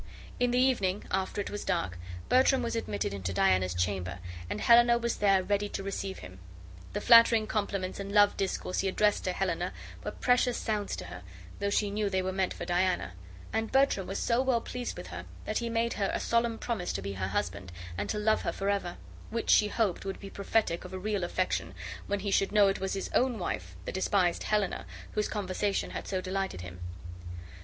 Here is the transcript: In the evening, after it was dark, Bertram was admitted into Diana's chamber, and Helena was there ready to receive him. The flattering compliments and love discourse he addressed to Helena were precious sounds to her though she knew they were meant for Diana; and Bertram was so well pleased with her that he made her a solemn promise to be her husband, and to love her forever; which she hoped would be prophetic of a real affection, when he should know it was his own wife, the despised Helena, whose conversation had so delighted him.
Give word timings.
In 0.39 0.49
the 0.49 0.57
evening, 0.57 1.03
after 1.11 1.39
it 1.41 1.51
was 1.51 1.63
dark, 1.63 1.99
Bertram 2.27 2.63
was 2.63 2.75
admitted 2.75 3.13
into 3.13 3.31
Diana's 3.33 3.75
chamber, 3.75 4.17
and 4.49 4.59
Helena 4.59 4.97
was 4.97 5.17
there 5.17 5.43
ready 5.43 5.69
to 5.69 5.83
receive 5.83 6.17
him. 6.17 6.39
The 6.93 7.01
flattering 7.01 7.45
compliments 7.45 7.99
and 7.99 8.11
love 8.11 8.35
discourse 8.35 8.79
he 8.79 8.87
addressed 8.87 9.25
to 9.25 9.31
Helena 9.31 9.73
were 10.03 10.09
precious 10.09 10.57
sounds 10.57 10.95
to 10.95 11.05
her 11.05 11.21
though 11.59 11.69
she 11.69 11.91
knew 11.91 12.09
they 12.09 12.23
were 12.23 12.31
meant 12.31 12.51
for 12.51 12.65
Diana; 12.65 13.11
and 13.53 13.71
Bertram 13.71 14.07
was 14.07 14.17
so 14.17 14.41
well 14.41 14.59
pleased 14.59 14.97
with 14.97 15.09
her 15.09 15.25
that 15.45 15.59
he 15.59 15.69
made 15.69 15.93
her 15.93 16.09
a 16.11 16.19
solemn 16.19 16.57
promise 16.57 16.91
to 16.93 17.03
be 17.03 17.13
her 17.13 17.27
husband, 17.27 17.71
and 17.95 18.09
to 18.09 18.17
love 18.17 18.41
her 18.41 18.51
forever; 18.51 18.97
which 19.29 19.51
she 19.51 19.67
hoped 19.67 20.03
would 20.03 20.19
be 20.19 20.31
prophetic 20.31 20.83
of 20.83 20.93
a 20.93 20.97
real 20.97 21.23
affection, 21.23 21.75
when 22.07 22.21
he 22.21 22.31
should 22.31 22.51
know 22.51 22.67
it 22.69 22.79
was 22.79 22.93
his 22.93 23.11
own 23.13 23.37
wife, 23.37 23.75
the 23.85 23.91
despised 23.91 24.41
Helena, 24.45 24.87
whose 25.11 25.27
conversation 25.27 25.91
had 25.91 26.07
so 26.07 26.21
delighted 26.21 26.61
him. 26.61 26.79